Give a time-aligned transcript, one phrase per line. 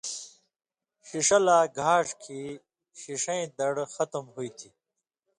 [1.07, 2.49] ݜِݜہ لا گھاݜ کھیں
[2.99, 4.69] ݜِݜَیں دڑ ختم ہوتھی۔